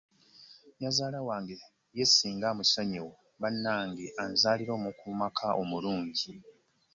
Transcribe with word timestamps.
Nnyazaala 0.71 1.19
wange 1.27 1.55
ye 1.97 2.05
singa 2.07 2.45
amusonyiwa, 2.53 3.13
bannange 3.41 4.05
anzaalira 4.23 4.71
omukuumaka 4.77 5.47
omulungi. 5.61 6.31